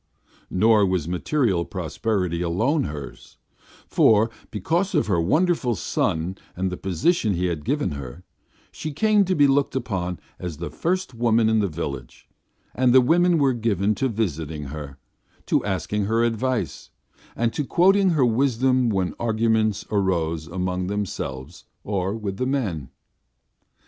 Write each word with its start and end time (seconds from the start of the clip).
Nor 0.49 0.83
was 0.87 1.07
material 1.07 1.63
prosperity 1.63 2.41
alone 2.41 2.85
hers, 2.85 3.37
for, 3.85 4.31
because 4.49 4.95
of 4.95 5.05
her 5.05 5.21
wonderful 5.21 5.75
son 5.75 6.39
and 6.55 6.71
the 6.71 6.75
position 6.75 7.35
he 7.35 7.45
had 7.45 7.63
given 7.63 7.91
her, 7.91 8.23
she 8.71 8.93
came 8.93 9.23
to 9.25 9.35
be 9.35 9.45
looked 9.45 9.75
upon 9.75 10.19
as 10.39 10.57
the 10.57 10.71
first 10.71 11.13
woman 11.13 11.49
in 11.49 11.57
all 11.57 11.61
the 11.67 11.67
village; 11.67 12.27
and 12.73 12.93
the 12.95 12.99
women 12.99 13.37
were 13.37 13.53
given 13.53 13.93
to 13.93 14.09
visiting 14.09 14.63
her, 14.73 14.97
to 15.45 15.63
asking 15.63 16.05
her 16.05 16.23
advice, 16.23 16.89
and 17.35 17.53
to 17.53 17.63
quoting 17.63 18.09
her 18.09 18.25
wisdom 18.25 18.89
when 18.89 19.13
arguments 19.19 19.85
arose 19.91 20.47
among 20.47 20.87
themselves 20.87 21.65
or 21.83 22.15
with 22.15 22.37
the 22.37 22.47
men. 22.47 22.89